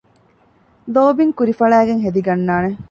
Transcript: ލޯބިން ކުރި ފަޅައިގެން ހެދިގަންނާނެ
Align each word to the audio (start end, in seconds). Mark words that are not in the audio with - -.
ލޯބިން 0.93 1.33
ކުރި 1.37 1.53
ފަޅައިގެން 1.59 2.03
ހެދިގަންނާނެ 2.05 2.69